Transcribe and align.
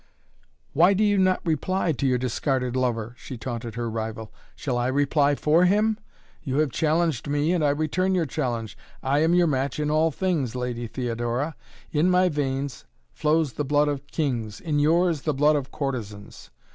"Why 0.73 0.95
do 0.95 1.03
you 1.03 1.19
not 1.19 1.45
reply 1.45 1.91
to 1.91 2.07
your 2.07 2.17
discarded 2.17 2.75
lover?" 2.75 3.13
she 3.19 3.37
taunted 3.37 3.75
her 3.75 3.87
rival. 3.87 4.33
"Shall 4.55 4.75
I 4.75 4.87
reply 4.87 5.35
for 5.35 5.65
him? 5.65 5.99
You 6.41 6.57
have 6.57 6.71
challenged 6.71 7.27
me, 7.27 7.53
and 7.53 7.63
I 7.63 7.69
return 7.69 8.15
your 8.15 8.25
challenge! 8.25 8.75
I 9.03 9.19
am 9.19 9.35
your 9.35 9.45
match 9.45 9.79
in 9.79 9.91
all 9.91 10.09
things, 10.09 10.55
Lady 10.55 10.87
Theodora. 10.87 11.55
In 11.91 12.09
my 12.09 12.29
veins 12.29 12.85
flows 13.13 13.53
the 13.53 13.63
blood 13.63 13.89
of 13.89 14.07
kings 14.07 14.59
in 14.59 14.79
yours 14.79 15.21
the 15.21 15.35
blood 15.35 15.55
of 15.55 15.69
courtesans. 15.71 16.49